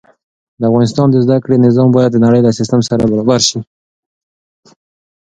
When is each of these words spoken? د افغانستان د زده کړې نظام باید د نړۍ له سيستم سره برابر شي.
د 0.59 0.61
افغانستان 0.69 1.07
د 1.11 1.15
زده 1.25 1.37
کړې 1.43 1.57
نظام 1.65 1.89
باید 1.97 2.11
د 2.13 2.17
نړۍ 2.25 2.41
له 2.43 2.51
سيستم 2.59 2.79
سره 2.89 3.03
برابر 3.11 3.39
شي. 3.47 3.59